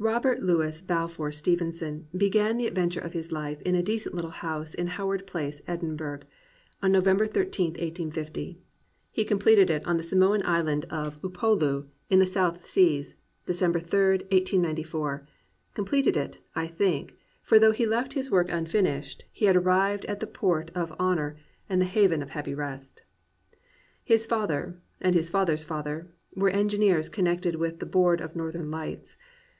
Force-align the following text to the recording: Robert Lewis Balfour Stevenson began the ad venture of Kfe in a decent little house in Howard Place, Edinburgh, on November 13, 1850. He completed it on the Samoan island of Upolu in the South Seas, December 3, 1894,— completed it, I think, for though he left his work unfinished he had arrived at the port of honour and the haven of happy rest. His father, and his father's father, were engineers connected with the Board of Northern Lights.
Robert 0.00 0.42
Lewis 0.42 0.80
Balfour 0.80 1.30
Stevenson 1.30 2.08
began 2.16 2.56
the 2.56 2.66
ad 2.66 2.74
venture 2.74 2.98
of 2.98 3.12
Kfe 3.12 3.62
in 3.64 3.76
a 3.76 3.82
decent 3.84 4.16
little 4.16 4.32
house 4.32 4.74
in 4.74 4.88
Howard 4.88 5.28
Place, 5.28 5.62
Edinburgh, 5.68 6.22
on 6.82 6.90
November 6.90 7.24
13, 7.28 7.66
1850. 7.74 8.58
He 9.12 9.24
completed 9.24 9.70
it 9.70 9.86
on 9.86 9.96
the 9.96 10.02
Samoan 10.02 10.44
island 10.44 10.86
of 10.90 11.22
Upolu 11.22 11.86
in 12.08 12.18
the 12.18 12.26
South 12.26 12.66
Seas, 12.66 13.14
December 13.46 13.78
3, 13.78 14.00
1894,— 14.32 15.24
completed 15.74 16.16
it, 16.16 16.38
I 16.56 16.66
think, 16.66 17.14
for 17.40 17.60
though 17.60 17.70
he 17.70 17.86
left 17.86 18.14
his 18.14 18.28
work 18.28 18.48
unfinished 18.50 19.22
he 19.30 19.44
had 19.44 19.54
arrived 19.54 20.04
at 20.06 20.18
the 20.18 20.26
port 20.26 20.72
of 20.74 20.90
honour 20.98 21.36
and 21.68 21.80
the 21.80 21.84
haven 21.84 22.22
of 22.22 22.30
happy 22.30 22.56
rest. 22.56 23.02
His 24.02 24.26
father, 24.26 24.80
and 25.00 25.14
his 25.14 25.30
father's 25.30 25.62
father, 25.62 26.08
were 26.34 26.50
engineers 26.50 27.08
connected 27.08 27.54
with 27.54 27.78
the 27.78 27.86
Board 27.86 28.20
of 28.20 28.34
Northern 28.34 28.68
Lights. 28.72 29.16